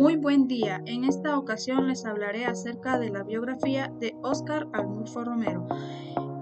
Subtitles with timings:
[0.00, 0.80] Muy buen día.
[0.86, 5.66] En esta ocasión les hablaré acerca de la biografía de Óscar Arnulfo Romero.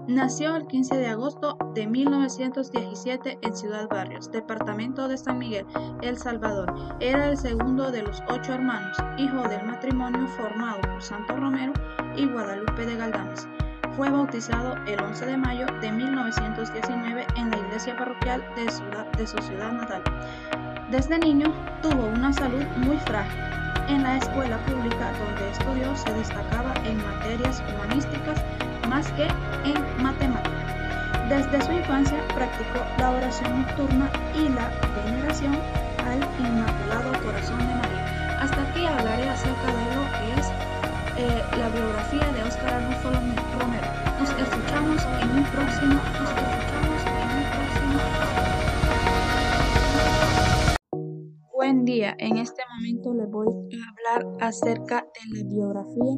[0.07, 5.65] Nació el 15 de agosto de 1917 en Ciudad Barrios, departamento de San Miguel,
[6.01, 6.73] El Salvador.
[7.01, 11.73] Era el segundo de los ocho hermanos, hijo del matrimonio formado por Santo Romero
[12.15, 13.45] y Guadalupe de Galdames.
[13.97, 19.73] Fue bautizado el 11 de mayo de 1919 en la iglesia parroquial de su ciudad
[19.73, 20.01] natal.
[20.89, 21.53] Desde niño
[21.83, 23.48] tuvo una salud muy frágil.
[23.89, 28.39] En la escuela pública donde estudió se destacaba en materias humanísticas
[28.87, 29.23] más que
[29.65, 30.59] en matemáticas.
[31.27, 35.57] Desde su infancia practicó la oración nocturna y la veneración
[36.05, 38.37] al Inmaculado Corazón de María.
[38.39, 40.47] Hasta aquí hablaré acerca de lo que es
[41.17, 42.47] eh, la biografía de
[51.69, 56.17] Buen día, en este momento les voy a hablar acerca de la biografía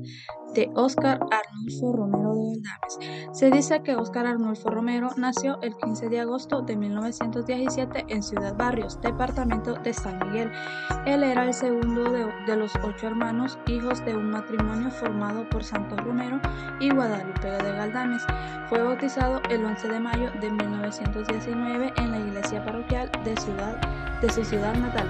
[0.53, 3.37] de Óscar Arnulfo Romero de Galdames.
[3.37, 8.55] Se dice que Óscar Arnulfo Romero nació el 15 de agosto de 1917 en Ciudad
[8.55, 10.51] Barrios, departamento de San Miguel.
[11.05, 15.63] Él era el segundo de, de los ocho hermanos, hijos de un matrimonio formado por
[15.63, 16.39] Santo Romero
[16.79, 18.23] y Guadalupe de Galdames.
[18.67, 24.75] Fue bautizado el 11 de mayo de 1919 en la iglesia parroquial de su ciudad
[24.75, 25.07] natal.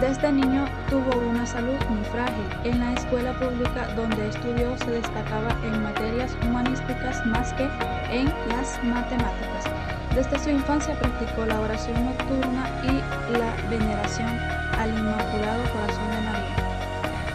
[0.00, 2.46] Desde niño tuvo una salud muy frágil.
[2.64, 7.64] En la escuela pública donde estudió se destacaba en materias humanísticas más que
[8.10, 9.64] en las matemáticas.
[10.14, 14.40] Desde su infancia practicó la oración nocturna y la veneración
[14.78, 16.56] al Inmaculado Corazón de María.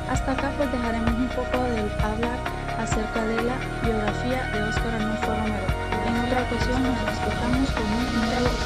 [0.10, 2.40] Hasta acá pues dejaremos un poco de hablar
[2.80, 5.68] acerca de la biografía de Óscar Arnulfo Romero.
[6.08, 8.65] En otra ocasión nos escuchamos con un nuevo.